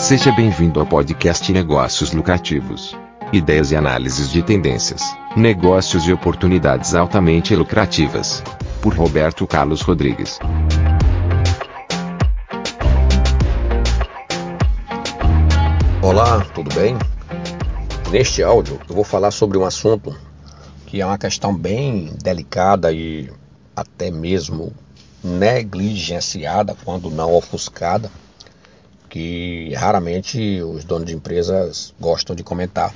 Seja 0.00 0.32
bem-vindo 0.32 0.80
ao 0.80 0.86
podcast 0.86 1.52
Negócios 1.52 2.10
Lucrativos. 2.12 2.96
Ideias 3.34 3.70
e 3.70 3.76
análises 3.76 4.30
de 4.30 4.42
tendências, 4.42 5.02
negócios 5.36 6.08
e 6.08 6.12
oportunidades 6.12 6.94
altamente 6.94 7.54
lucrativas. 7.54 8.42
Por 8.80 8.94
Roberto 8.94 9.46
Carlos 9.46 9.82
Rodrigues. 9.82 10.38
Olá, 16.02 16.40
tudo 16.54 16.74
bem? 16.74 16.96
Neste 18.10 18.42
áudio 18.42 18.80
eu 18.88 18.94
vou 18.94 19.04
falar 19.04 19.30
sobre 19.30 19.58
um 19.58 19.66
assunto 19.66 20.16
que 20.86 21.02
é 21.02 21.06
uma 21.06 21.18
questão 21.18 21.54
bem 21.54 22.10
delicada 22.24 22.90
e 22.90 23.30
até 23.76 24.10
mesmo 24.10 24.72
negligenciada, 25.22 26.74
quando 26.84 27.10
não 27.10 27.34
ofuscada, 27.34 28.10
que 29.10 29.74
raramente 29.74 30.62
os 30.62 30.84
donos 30.84 31.08
de 31.08 31.14
empresas 31.14 31.92
gostam 32.00 32.34
de 32.34 32.44
comentar, 32.44 32.94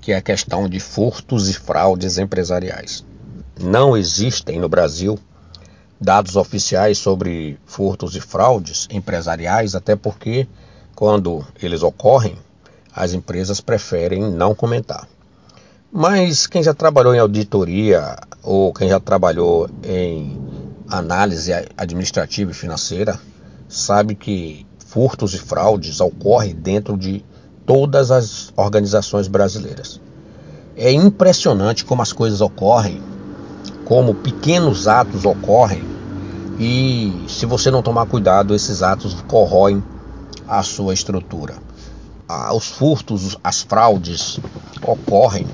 que 0.00 0.12
é 0.12 0.16
a 0.16 0.20
questão 0.20 0.68
de 0.68 0.80
furtos 0.80 1.48
e 1.48 1.54
fraudes 1.54 2.18
empresariais. 2.18 3.04
Não 3.60 3.96
existem 3.96 4.58
no 4.58 4.68
Brasil 4.68 5.18
dados 6.00 6.34
oficiais 6.34 6.98
sobre 6.98 7.58
furtos 7.64 8.16
e 8.16 8.20
fraudes 8.20 8.88
empresariais, 8.90 9.76
até 9.76 9.94
porque 9.94 10.48
quando 10.96 11.46
eles 11.62 11.84
ocorrem, 11.84 12.36
as 12.94 13.12
empresas 13.12 13.60
preferem 13.60 14.20
não 14.20 14.54
comentar. 14.54 15.08
Mas 15.92 16.46
quem 16.46 16.62
já 16.62 16.74
trabalhou 16.74 17.14
em 17.14 17.20
auditoria 17.20 18.16
ou 18.42 18.72
quem 18.74 18.88
já 18.88 18.98
trabalhou 18.98 19.70
em 19.84 20.36
análise 20.88 21.52
administrativa 21.76 22.50
e 22.50 22.54
financeira 22.54 23.18
sabe 23.68 24.14
que 24.14 24.66
furtos 24.92 25.32
e 25.32 25.38
fraudes 25.38 26.00
ocorrem 26.02 26.54
dentro 26.54 26.98
de 26.98 27.24
todas 27.64 28.10
as 28.10 28.52
organizações 28.54 29.26
brasileiras. 29.26 29.98
É 30.76 30.92
impressionante 30.92 31.82
como 31.82 32.02
as 32.02 32.12
coisas 32.12 32.42
ocorrem, 32.42 33.02
como 33.86 34.14
pequenos 34.14 34.86
atos 34.86 35.24
ocorrem 35.24 35.82
e 36.58 37.24
se 37.26 37.46
você 37.46 37.70
não 37.70 37.82
tomar 37.82 38.04
cuidado, 38.04 38.54
esses 38.54 38.82
atos 38.82 39.16
corroem 39.26 39.82
a 40.46 40.62
sua 40.62 40.92
estrutura. 40.92 41.54
Ah, 42.28 42.54
os 42.54 42.66
furtos, 42.66 43.38
as 43.42 43.62
fraudes 43.62 44.38
ocorrem 44.86 45.46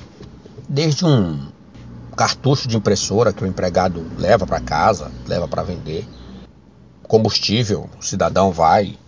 desde 0.68 1.04
um 1.04 1.46
cartucho 2.16 2.66
de 2.66 2.76
impressora 2.76 3.32
que 3.32 3.44
o 3.44 3.46
empregado 3.46 4.04
leva 4.18 4.44
para 4.44 4.58
casa, 4.58 5.12
leva 5.28 5.46
para 5.46 5.62
vender, 5.62 6.04
combustível, 7.04 7.88
o 8.00 8.04
cidadão 8.04 8.50
vai 8.50 8.98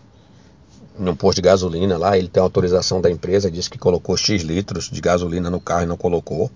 num 0.98 1.16
posto 1.16 1.36
de 1.36 1.42
gasolina 1.42 1.96
lá, 1.96 2.16
ele 2.18 2.28
tem 2.28 2.42
autorização 2.42 3.00
da 3.00 3.10
empresa, 3.10 3.50
diz 3.50 3.68
que 3.68 3.78
colocou 3.78 4.16
X 4.16 4.42
litros 4.42 4.90
de 4.90 5.00
gasolina 5.00 5.48
no 5.48 5.60
carro 5.60 5.82
e 5.82 5.86
não 5.86 5.96
colocou. 5.96 6.50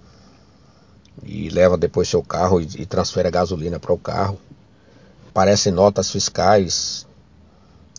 E 1.22 1.48
leva 1.48 1.76
depois 1.76 2.08
seu 2.08 2.22
carro 2.22 2.60
e, 2.60 2.68
e 2.78 2.86
transfere 2.86 3.28
a 3.28 3.30
gasolina 3.30 3.78
para 3.78 3.92
o 3.92 3.98
carro. 3.98 4.38
Aparecem 5.28 5.72
notas 5.72 6.10
fiscais 6.10 7.06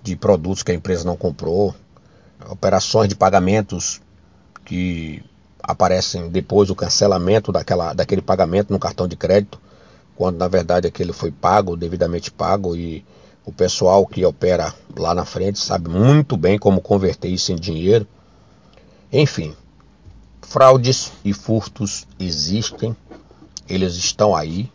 de 0.03 0.15
produtos 0.15 0.61
que 0.61 0.71
a 0.71 0.75
empresa 0.75 1.03
não 1.03 1.17
comprou, 1.17 1.73
operações 2.47 3.09
de 3.09 3.15
pagamentos 3.15 3.99
que 4.63 5.23
aparecem 5.61 6.29
depois 6.29 6.69
o 6.69 6.75
cancelamento 6.75 7.51
daquela, 7.51 7.93
daquele 7.93 8.21
pagamento 8.21 8.71
no 8.71 8.77
cartão 8.77 9.07
de 9.07 9.15
crédito, 9.15 9.59
quando 10.15 10.37
na 10.37 10.47
verdade 10.47 10.87
aquele 10.87 11.11
foi 11.11 11.31
pago, 11.31 11.75
devidamente 11.75 12.29
pago, 12.29 12.75
e 12.75 13.03
o 13.45 13.51
pessoal 13.51 14.05
que 14.05 14.25
opera 14.25 14.73
lá 14.97 15.13
na 15.13 15.25
frente 15.25 15.59
sabe 15.59 15.89
muito 15.89 16.35
bem 16.35 16.57
como 16.57 16.81
converter 16.81 17.29
isso 17.29 17.51
em 17.51 17.55
dinheiro. 17.55 18.07
Enfim, 19.11 19.55
fraudes 20.41 21.11
e 21.23 21.31
furtos 21.31 22.07
existem, 22.19 22.95
eles 23.69 23.95
estão 23.95 24.35
aí. 24.35 24.71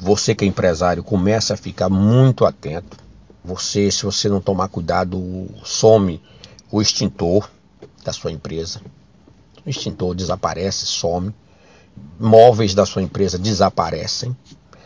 Você 0.00 0.34
que 0.34 0.44
é 0.44 0.48
empresário 0.48 1.02
começa 1.02 1.54
a 1.54 1.56
ficar 1.56 1.88
muito 1.88 2.44
atento. 2.44 2.96
Você, 3.44 3.90
se 3.90 4.04
você 4.04 4.28
não 4.28 4.40
tomar 4.40 4.68
cuidado, 4.68 5.48
some 5.64 6.20
o 6.70 6.82
extintor 6.82 7.48
da 8.04 8.12
sua 8.12 8.30
empresa 8.30 8.80
o 9.68 9.70
extintor 9.70 10.14
desaparece, 10.14 10.86
some, 10.86 11.34
móveis 12.18 12.74
da 12.74 12.86
sua 12.86 13.02
empresa 13.02 13.38
desaparecem. 13.38 14.34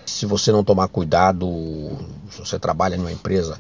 Se 0.04 0.26
você 0.26 0.50
não 0.52 0.64
tomar 0.64 0.88
cuidado, 0.88 1.46
se 2.30 2.40
você 2.40 2.58
trabalha 2.58 2.96
numa 2.96 3.12
empresa, 3.12 3.58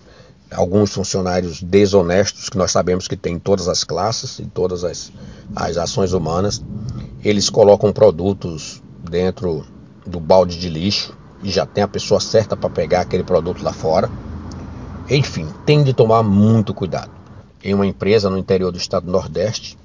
alguns 0.50 0.92
funcionários 0.92 1.62
desonestos, 1.62 2.48
que 2.48 2.58
nós 2.58 2.70
sabemos 2.70 3.08
que 3.08 3.16
tem 3.16 3.34
em 3.34 3.38
todas 3.38 3.68
as 3.68 3.84
classes, 3.84 4.40
em 4.40 4.46
todas 4.46 4.84
as, 4.84 5.12
as 5.54 5.76
ações 5.76 6.12
humanas, 6.12 6.62
eles 7.24 7.48
colocam 7.48 7.92
produtos 7.92 8.82
dentro 9.08 9.64
do 10.06 10.20
balde 10.20 10.58
de 10.58 10.68
lixo 10.68 11.16
e 11.42 11.50
já 11.50 11.66
tem 11.66 11.82
a 11.82 11.88
pessoa 11.88 12.20
certa 12.20 12.56
para 12.56 12.70
pegar 12.70 13.00
aquele 13.00 13.24
produto 13.24 13.62
lá 13.62 13.72
fora. 13.72 14.10
Enfim, 15.08 15.48
tem 15.66 15.82
de 15.82 15.92
tomar 15.92 16.22
muito 16.22 16.72
cuidado. 16.72 17.10
Em 17.62 17.74
uma 17.74 17.86
empresa 17.86 18.28
no 18.28 18.38
interior 18.38 18.70
do 18.70 18.78
estado 18.78 19.06
do 19.06 19.12
Nordeste, 19.12 19.78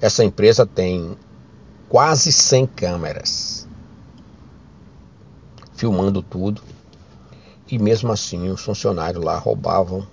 essa 0.00 0.24
empresa 0.24 0.66
tem 0.66 1.16
quase 1.88 2.32
100 2.32 2.66
câmeras 2.66 3.59
filmando 5.80 6.20
tudo. 6.20 6.60
E 7.66 7.78
mesmo 7.78 8.12
assim 8.12 8.50
os 8.50 8.60
funcionários 8.60 9.24
lá 9.24 9.38
roubavam, 9.38 10.06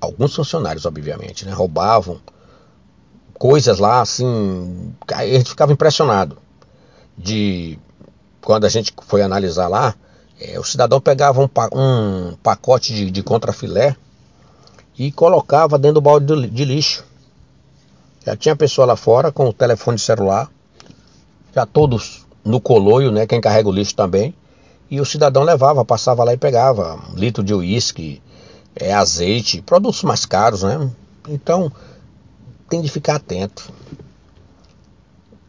alguns 0.00 0.34
funcionários 0.34 0.84
obviamente, 0.84 1.46
né, 1.46 1.52
roubavam 1.52 2.20
coisas 3.34 3.78
lá 3.78 4.00
assim, 4.00 4.92
a 5.14 5.24
gente 5.24 5.50
ficava 5.50 5.72
impressionado 5.72 6.38
de 7.16 7.78
quando 8.40 8.64
a 8.64 8.68
gente 8.68 8.92
foi 9.06 9.22
analisar 9.22 9.68
lá, 9.68 9.94
é, 10.40 10.58
o 10.58 10.64
cidadão 10.64 11.00
pegava 11.00 11.40
um, 11.40 11.48
um 11.72 12.36
pacote 12.42 12.92
de, 12.92 13.10
de 13.12 13.22
contrafilé 13.22 13.94
e 14.98 15.12
colocava 15.12 15.78
dentro 15.78 15.96
do 15.96 16.00
balde 16.00 16.26
de, 16.26 16.48
de 16.48 16.64
lixo. 16.64 17.04
Já 18.26 18.36
tinha 18.36 18.56
pessoa 18.56 18.86
lá 18.86 18.96
fora 18.96 19.30
com 19.30 19.48
o 19.48 19.52
telefone 19.52 19.98
celular, 19.98 20.50
já 21.54 21.64
todos 21.64 22.26
no 22.44 22.60
coloio, 22.60 23.12
né? 23.12 23.26
Quem 23.26 23.40
carrega 23.40 23.68
o 23.68 23.72
lixo 23.72 23.94
também. 23.94 24.34
E 24.90 25.00
o 25.00 25.04
cidadão 25.04 25.42
levava, 25.42 25.84
passava 25.84 26.24
lá 26.24 26.32
e 26.32 26.38
pegava 26.38 26.98
um 27.12 27.14
litro 27.14 27.42
de 27.42 27.52
uísque, 27.52 28.22
é, 28.74 28.92
azeite, 28.94 29.60
produtos 29.60 30.02
mais 30.02 30.24
caros, 30.24 30.62
né? 30.62 30.90
Então 31.28 31.70
tem 32.68 32.80
de 32.80 32.88
ficar 32.88 33.16
atento. 33.16 33.70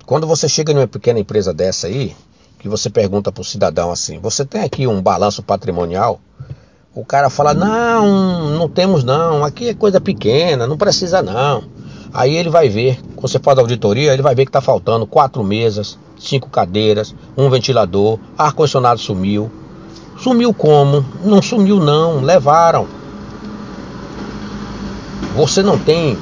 Quando 0.05 0.25
você 0.25 0.49
chega 0.49 0.73
numa 0.73 0.87
pequena 0.87 1.19
empresa 1.19 1.53
dessa 1.53 1.87
aí, 1.87 2.15
que 2.59 2.67
você 2.67 2.89
pergunta 2.89 3.31
para 3.31 3.41
o 3.41 3.45
cidadão 3.45 3.91
assim: 3.91 4.19
você 4.19 4.45
tem 4.45 4.61
aqui 4.61 4.87
um 4.87 5.01
balanço 5.01 5.41
patrimonial? 5.41 6.19
O 6.93 7.05
cara 7.05 7.29
fala: 7.29 7.53
não, 7.53 8.49
não 8.57 8.67
temos 8.67 9.03
não, 9.03 9.43
aqui 9.45 9.69
é 9.69 9.73
coisa 9.73 10.01
pequena, 10.01 10.67
não 10.67 10.77
precisa 10.77 11.21
não. 11.21 11.63
Aí 12.13 12.35
ele 12.35 12.49
vai 12.49 12.67
ver, 12.69 12.99
quando 13.15 13.29
você 13.29 13.39
faz 13.39 13.57
a 13.57 13.61
auditoria, 13.61 14.13
ele 14.13 14.21
vai 14.21 14.33
ver 14.33 14.45
que 14.45 14.49
está 14.49 14.61
faltando 14.61 15.05
quatro 15.05 15.43
mesas, 15.43 15.97
cinco 16.17 16.49
cadeiras, 16.49 17.13
um 17.37 17.49
ventilador, 17.49 18.19
ar-condicionado 18.37 18.99
sumiu. 18.99 19.51
Sumiu 20.17 20.53
como? 20.53 21.05
Não 21.23 21.41
sumiu 21.41 21.79
não, 21.79 22.19
levaram. 22.21 22.87
Você 25.35 25.61
não 25.61 25.77
tem 25.77 26.17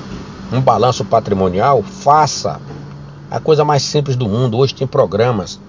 um 0.52 0.62
balanço 0.62 1.06
patrimonial? 1.06 1.82
Faça. 1.82 2.60
A 3.32 3.40
coisa 3.40 3.66
mais 3.66 3.82
simples 3.82 4.16
do 4.16 4.28
mundo. 4.28 4.58
Hoje 4.58 4.76
tem 4.76 4.86
programas 4.86 5.60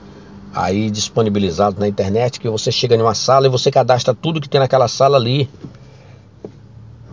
aí 0.53 0.91
disponibilizados 0.91 1.79
na 1.79 1.87
internet 1.87 2.41
que 2.41 2.49
você 2.49 2.73
chega 2.73 2.97
em 2.97 3.01
uma 3.01 3.15
sala 3.15 3.47
e 3.47 3.51
você 3.51 3.71
cadastra 3.71 4.15
tudo 4.15 4.41
que 4.41 4.49
tem 4.49 4.61
naquela 4.61 4.89
sala 4.89 5.17
ali. 5.17 5.49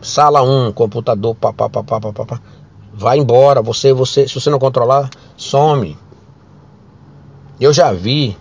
Sala 0.02 0.42
1, 0.42 0.74
computador, 0.74 1.36
papapá, 1.36 1.84
papapá 1.84 2.42
vai 2.98 3.20
embora, 3.20 3.62
você, 3.62 3.92
você, 3.92 4.28
se 4.28 4.34
você 4.34 4.50
não 4.50 4.58
controlar, 4.58 5.10
some. 5.36 5.98
Eu 7.60 7.74
já 7.74 7.92
vi 7.92 8.38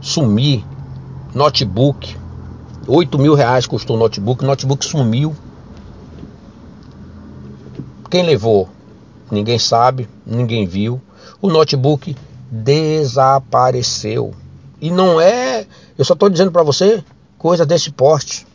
sumir 0.00 0.64
notebook, 1.34 2.16
8 2.86 3.18
mil 3.18 3.34
reais 3.34 3.66
custou 3.66 3.96
o 3.96 3.98
notebook, 3.98 4.44
o 4.44 4.46
notebook 4.46 4.84
sumiu. 4.84 5.34
Quem 8.08 8.24
levou? 8.24 8.68
Ninguém 9.30 9.58
sabe, 9.58 10.08
ninguém 10.24 10.66
viu. 10.66 11.00
O 11.42 11.48
notebook 11.48 12.16
desapareceu. 12.48 14.32
E 14.80 14.90
não 14.90 15.20
é, 15.20 15.66
eu 15.98 16.04
só 16.04 16.12
estou 16.12 16.28
dizendo 16.28 16.52
para 16.52 16.62
você, 16.62 17.02
coisa 17.36 17.66
desse 17.66 17.90
porte. 17.90 18.46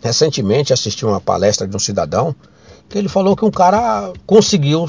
Recentemente 0.00 0.72
assisti 0.72 1.04
uma 1.04 1.20
palestra 1.20 1.66
de 1.66 1.76
um 1.76 1.80
cidadão 1.80 2.34
que 2.88 2.98
ele 2.98 3.08
falou 3.08 3.36
que 3.36 3.44
um 3.44 3.50
cara 3.50 4.12
conseguiu 4.26 4.86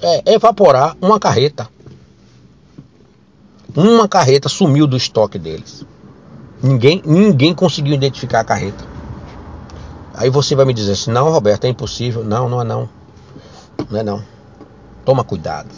é, 0.00 0.34
evaporar 0.34 0.96
uma 1.00 1.18
carreta. 1.18 1.68
Uma 3.74 4.06
carreta 4.06 4.48
sumiu 4.48 4.86
do 4.86 4.96
estoque 4.96 5.38
deles. 5.38 5.84
Ninguém, 6.62 7.02
ninguém 7.04 7.54
conseguiu 7.54 7.94
identificar 7.94 8.40
a 8.40 8.44
carreta. 8.44 8.84
Aí 10.14 10.30
você 10.30 10.54
vai 10.54 10.64
me 10.64 10.72
dizer 10.72 10.92
assim, 10.92 11.10
não, 11.10 11.30
Roberto, 11.30 11.64
é 11.64 11.68
impossível. 11.68 12.22
Não, 12.22 12.48
não 12.48 12.60
é 12.60 12.64
não. 12.64 12.88
Não 13.90 14.00
é 14.00 14.02
não. 14.02 14.22
Toma 15.04 15.24
cuidado. 15.24 15.68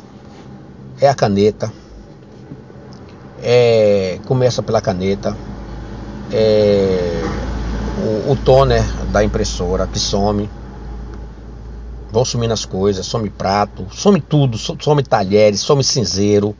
É 1.00 1.08
a 1.08 1.14
caneta. 1.14 1.72
É, 3.42 4.18
começa 4.26 4.62
pela 4.62 4.80
caneta. 4.80 5.36
É, 6.30 7.22
o, 8.26 8.32
o 8.32 8.36
toner 8.36 8.84
da 9.06 9.24
impressora 9.24 9.86
que 9.86 9.98
some. 9.98 10.50
Vão 12.10 12.24
sumindo 12.24 12.54
as 12.54 12.64
coisas, 12.64 13.06
some 13.06 13.28
prato, 13.28 13.86
some 13.92 14.20
tudo, 14.20 14.56
some 14.58 15.02
talheres, 15.02 15.60
some 15.60 15.82
cinzeiro. 15.82 16.56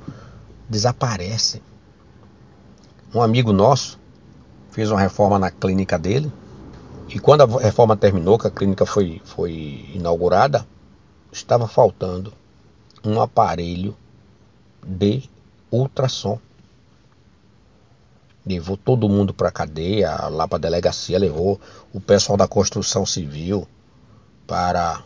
Desaparece. 0.68 1.62
Um 3.14 3.22
amigo 3.22 3.52
nosso 3.52 3.98
fez 4.70 4.90
uma 4.90 5.00
reforma 5.00 5.38
na 5.38 5.50
clínica 5.50 5.98
dele. 5.98 6.30
E 7.08 7.18
quando 7.18 7.42
a 7.42 7.60
reforma 7.60 7.96
terminou, 7.96 8.38
que 8.38 8.46
a 8.46 8.50
clínica 8.50 8.84
foi, 8.84 9.22
foi 9.24 9.88
inaugurada, 9.94 10.66
estava 11.32 11.68
faltando 11.68 12.32
um 13.04 13.20
aparelho 13.20 13.96
de 14.84 15.22
ultrassom. 15.70 16.38
Levou 18.44 18.76
todo 18.76 19.08
mundo 19.08 19.32
para 19.32 19.48
a 19.48 19.52
cadeia, 19.52 20.28
lá 20.28 20.46
para 20.46 20.56
a 20.56 20.60
delegacia, 20.60 21.18
levou 21.18 21.60
o 21.92 22.00
pessoal 22.00 22.36
da 22.36 22.46
construção 22.46 23.06
civil 23.06 23.66
para, 24.46 25.02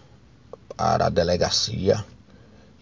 para 0.76 1.06
a 1.06 1.10
delegacia 1.10 2.04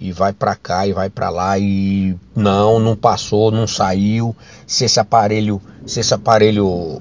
e 0.01 0.13
vai 0.13 0.33
para 0.33 0.55
cá 0.55 0.87
e 0.87 0.93
vai 0.93 1.11
para 1.11 1.29
lá 1.29 1.59
e 1.59 2.17
não, 2.35 2.79
não 2.79 2.95
passou, 2.95 3.51
não 3.51 3.67
saiu. 3.67 4.35
Se 4.67 4.85
esse 4.85 5.01
aparelho, 5.01 5.61
se 5.85 6.01
esse 6.01 6.15
aparelho 6.15 7.01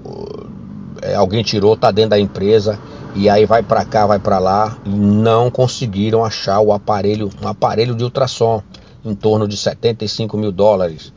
é, 1.02 1.16
alguém 1.16 1.44
tirou, 1.44 1.78
tá 1.78 1.92
dentro 1.92 2.12
da 2.12 2.20
empresa 2.20 2.80
e 3.16 3.30
aí 3.30 3.46
vai 3.46 3.62
para 3.62 3.86
cá, 3.86 4.06
vai 4.08 4.20
para 4.20 4.40
lá 4.40 4.78
e 4.84 4.90
não 4.90 5.52
conseguiram 5.52 6.26
achar 6.26 6.60
o 6.60 6.74
aparelho, 6.74 7.30
um 7.42 7.48
aparelho 7.48 7.96
de 7.96 8.04
ultrassom 8.04 8.64
em 9.06 9.14
torno 9.14 9.48
de 9.48 9.56
75 9.56 10.38
mil 10.38 10.52
dólares. 10.52 11.14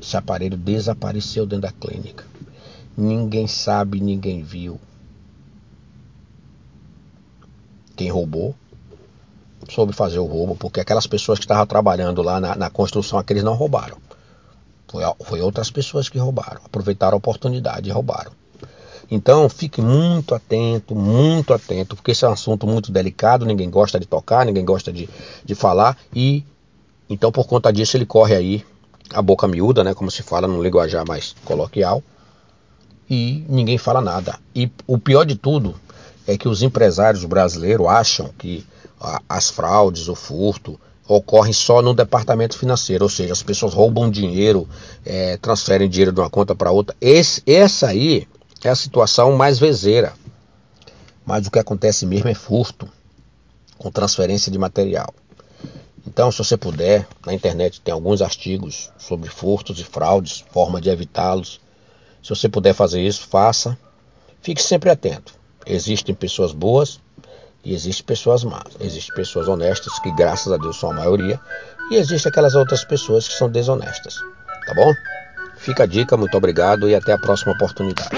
Esse 0.00 0.16
aparelho 0.16 0.56
desapareceu 0.56 1.46
dentro 1.46 1.62
da 1.62 1.72
clínica. 1.72 2.24
Ninguém 2.96 3.46
sabe, 3.46 4.00
ninguém 4.00 4.42
viu. 4.42 4.78
Quem 7.96 8.10
roubou 8.10 8.54
soube 9.68 9.92
fazer 9.92 10.18
o 10.18 10.24
roubo, 10.24 10.56
porque 10.56 10.80
aquelas 10.80 11.06
pessoas 11.06 11.38
que 11.38 11.44
estavam 11.44 11.66
trabalhando 11.66 12.22
lá 12.22 12.40
na, 12.40 12.54
na 12.54 12.70
construção, 12.70 13.18
aqueles 13.18 13.42
não 13.42 13.54
roubaram. 13.54 13.96
Foi, 14.88 15.02
foi 15.24 15.40
outras 15.40 15.70
pessoas 15.70 16.08
que 16.08 16.18
roubaram, 16.18 16.60
aproveitaram 16.64 17.14
a 17.14 17.18
oportunidade 17.18 17.88
e 17.88 17.92
roubaram. 17.92 18.32
Então 19.10 19.48
fique 19.48 19.80
muito 19.80 20.34
atento, 20.34 20.94
muito 20.94 21.52
atento, 21.54 21.94
porque 21.94 22.10
esse 22.10 22.24
é 22.24 22.28
um 22.28 22.32
assunto 22.32 22.66
muito 22.66 22.90
delicado, 22.90 23.46
ninguém 23.46 23.70
gosta 23.70 24.00
de 24.00 24.06
tocar, 24.06 24.44
ninguém 24.44 24.64
gosta 24.64 24.92
de, 24.92 25.08
de 25.44 25.54
falar, 25.54 25.96
e 26.14 26.44
então 27.08 27.30
por 27.30 27.46
conta 27.46 27.72
disso 27.72 27.96
ele 27.96 28.06
corre 28.06 28.34
aí 28.34 28.66
a 29.12 29.22
boca 29.22 29.46
miúda, 29.46 29.84
né, 29.84 29.94
como 29.94 30.10
se 30.10 30.22
fala 30.22 30.48
no 30.48 30.60
linguajar 30.60 31.06
mais 31.06 31.34
coloquial, 31.44 32.02
e 33.08 33.44
ninguém 33.48 33.78
fala 33.78 34.00
nada. 34.00 34.38
E 34.52 34.70
o 34.86 34.98
pior 34.98 35.24
de 35.24 35.36
tudo 35.36 35.76
é 36.26 36.36
que 36.36 36.48
os 36.48 36.62
empresários 36.62 37.24
brasileiros 37.24 37.86
acham 37.86 38.30
que 38.36 38.66
as 39.28 39.50
fraudes, 39.50 40.08
o 40.08 40.14
furto, 40.14 40.78
ocorrem 41.08 41.52
só 41.52 41.80
no 41.80 41.94
departamento 41.94 42.58
financeiro, 42.58 43.04
ou 43.04 43.10
seja, 43.10 43.32
as 43.32 43.42
pessoas 43.42 43.72
roubam 43.72 44.10
dinheiro, 44.10 44.68
é, 45.04 45.36
transferem 45.36 45.88
dinheiro 45.88 46.12
de 46.12 46.20
uma 46.20 46.30
conta 46.30 46.54
para 46.54 46.70
outra. 46.70 46.96
Esse, 47.00 47.42
essa 47.46 47.88
aí 47.88 48.26
é 48.64 48.68
a 48.68 48.74
situação 48.74 49.36
mais 49.36 49.58
vezeira. 49.58 50.12
Mas 51.24 51.46
o 51.46 51.50
que 51.50 51.58
acontece 51.58 52.06
mesmo 52.06 52.28
é 52.28 52.34
furto 52.34 52.88
com 53.78 53.90
transferência 53.90 54.50
de 54.50 54.58
material. 54.58 55.12
Então, 56.06 56.30
se 56.30 56.38
você 56.38 56.56
puder, 56.56 57.06
na 57.26 57.34
internet 57.34 57.80
tem 57.80 57.92
alguns 57.92 58.22
artigos 58.22 58.92
sobre 58.96 59.28
furtos 59.28 59.78
e 59.80 59.84
fraudes, 59.84 60.44
forma 60.50 60.80
de 60.80 60.88
evitá-los. 60.88 61.60
Se 62.22 62.30
você 62.30 62.48
puder 62.48 62.74
fazer 62.74 63.02
isso, 63.02 63.26
faça. 63.26 63.76
Fique 64.40 64.62
sempre 64.62 64.88
atento. 64.88 65.34
Existem 65.66 66.14
pessoas 66.14 66.52
boas 66.52 67.00
e 67.66 67.74
existem 67.74 68.06
pessoas 68.06 68.44
más. 68.44 68.62
Existem 68.80 69.12
pessoas 69.16 69.48
honestas, 69.48 69.98
que 69.98 70.12
graças 70.12 70.52
a 70.52 70.56
Deus 70.56 70.78
são 70.78 70.92
a 70.92 70.94
maioria, 70.94 71.40
e 71.90 71.96
existem 71.96 72.30
aquelas 72.30 72.54
outras 72.54 72.84
pessoas 72.84 73.26
que 73.26 73.34
são 73.34 73.50
desonestas. 73.50 74.14
Tá 74.66 74.72
bom? 74.72 74.94
Fica 75.56 75.82
a 75.82 75.86
dica, 75.86 76.16
muito 76.16 76.36
obrigado 76.36 76.88
e 76.88 76.94
até 76.94 77.12
a 77.12 77.18
próxima 77.18 77.52
oportunidade. 77.54 78.10